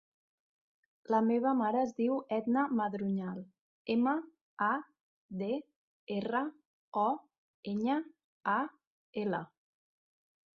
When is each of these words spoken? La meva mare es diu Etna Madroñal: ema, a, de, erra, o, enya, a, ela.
La 1.15 1.17
meva 1.25 1.49
mare 1.57 1.81
es 1.87 1.91
diu 1.99 2.15
Etna 2.37 2.63
Madroñal: 2.79 3.43
ema, 3.95 4.15
a, 4.69 4.71
de, 5.43 5.51
erra, 6.17 6.41
o, 7.03 7.07
enya, 7.75 7.99
a, 8.57 8.59
ela. 9.27 9.43